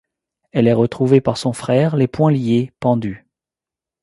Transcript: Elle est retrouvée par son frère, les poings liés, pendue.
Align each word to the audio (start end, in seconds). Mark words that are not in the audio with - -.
Elle 0.51 0.67
est 0.67 0.73
retrouvée 0.73 1.21
par 1.21 1.37
son 1.37 1.53
frère, 1.53 1.95
les 1.95 2.07
poings 2.07 2.31
liés, 2.31 2.71
pendue. 2.79 3.27